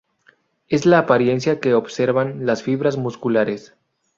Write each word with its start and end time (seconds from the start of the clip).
Es 0.67 0.87
la 0.87 0.97
apariencia 0.97 1.59
que 1.59 1.75
observan 1.75 2.47
las 2.47 2.63
fibras 2.63 2.97
musculares. 2.97 3.75